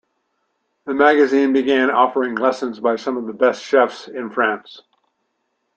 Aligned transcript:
The 0.87 0.95
magazine 0.95 1.53
began 1.53 1.91
offering 1.91 2.33
lessons 2.33 2.79
by 2.79 2.95
some 2.95 3.17
of 3.17 3.27
the 3.27 3.33
best 3.33 3.61
chefs 3.63 4.07
in 4.07 4.31
France. 4.31 4.81